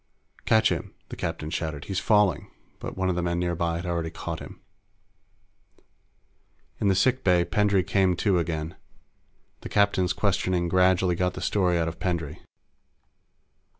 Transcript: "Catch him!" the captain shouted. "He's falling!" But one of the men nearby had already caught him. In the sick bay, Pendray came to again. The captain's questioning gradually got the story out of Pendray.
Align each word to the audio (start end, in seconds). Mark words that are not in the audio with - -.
"Catch 0.45 0.69
him!" 0.71 0.95
the 1.09 1.15
captain 1.15 1.51
shouted. 1.51 1.85
"He's 1.85 1.99
falling!" 1.99 2.49
But 2.79 2.97
one 2.97 3.07
of 3.07 3.13
the 3.13 3.21
men 3.21 3.37
nearby 3.37 3.75
had 3.75 3.85
already 3.85 4.09
caught 4.09 4.39
him. 4.39 4.59
In 6.79 6.87
the 6.87 6.95
sick 6.95 7.23
bay, 7.23 7.45
Pendray 7.45 7.83
came 7.83 8.15
to 8.15 8.39
again. 8.39 8.75
The 9.59 9.69
captain's 9.69 10.13
questioning 10.13 10.67
gradually 10.69 11.13
got 11.13 11.35
the 11.35 11.41
story 11.41 11.77
out 11.77 11.87
of 11.87 11.99
Pendray. 11.99 12.39